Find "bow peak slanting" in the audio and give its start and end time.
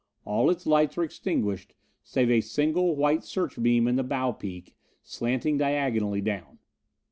4.03-5.59